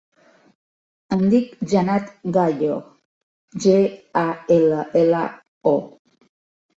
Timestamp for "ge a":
3.65-4.23